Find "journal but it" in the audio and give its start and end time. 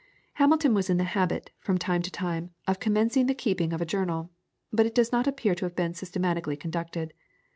3.85-4.95